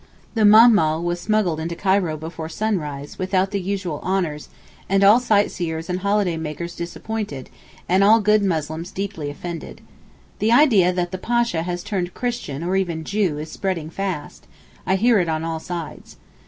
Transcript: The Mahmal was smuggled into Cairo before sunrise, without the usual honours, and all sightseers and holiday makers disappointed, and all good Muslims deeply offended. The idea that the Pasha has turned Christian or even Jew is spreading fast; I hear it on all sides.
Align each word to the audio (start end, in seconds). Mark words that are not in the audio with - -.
The 0.33 0.45
Mahmal 0.45 1.03
was 1.03 1.19
smuggled 1.21 1.59
into 1.59 1.75
Cairo 1.75 2.17
before 2.17 2.49
sunrise, 2.49 3.19
without 3.19 3.51
the 3.51 3.61
usual 3.61 3.99
honours, 4.01 4.49
and 4.89 5.03
all 5.03 5.19
sightseers 5.19 5.91
and 5.91 5.99
holiday 5.99 6.37
makers 6.37 6.75
disappointed, 6.75 7.51
and 7.87 8.03
all 8.03 8.19
good 8.19 8.41
Muslims 8.43 8.89
deeply 8.89 9.29
offended. 9.29 9.79
The 10.39 10.51
idea 10.53 10.91
that 10.91 11.11
the 11.11 11.19
Pasha 11.19 11.61
has 11.61 11.83
turned 11.83 12.15
Christian 12.15 12.63
or 12.63 12.75
even 12.75 13.03
Jew 13.03 13.37
is 13.37 13.51
spreading 13.51 13.91
fast; 13.91 14.47
I 14.87 14.95
hear 14.95 15.19
it 15.19 15.29
on 15.29 15.43
all 15.43 15.59
sides. 15.59 16.17